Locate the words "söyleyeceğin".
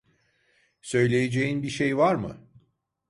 0.81-1.63